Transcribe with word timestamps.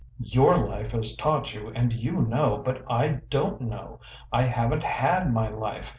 Your 0.33 0.57
life 0.67 0.93
has 0.93 1.15
taught 1.15 1.53
you, 1.53 1.67
and 1.75 1.93
you 1.93 2.13
know, 2.23 2.59
but 2.65 2.83
I 2.91 3.21
don't 3.29 3.61
know. 3.61 3.99
I 4.33 4.45
haven't 4.45 4.81
HAD 4.81 5.31
my 5.31 5.49
life. 5.49 5.89